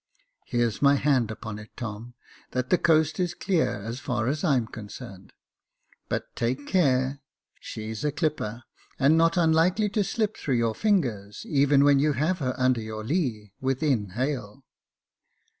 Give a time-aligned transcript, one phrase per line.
[0.47, 2.15] "Here's my hand upon it, Tom,
[2.53, 5.31] that the coast is clear as far as I'm concerned;
[6.09, 7.21] but take care—
[7.61, 8.63] she's a clipper,
[8.97, 13.03] and not unlikely to slip through your fingers, even when you have her under your
[13.03, 14.63] lee, within hail."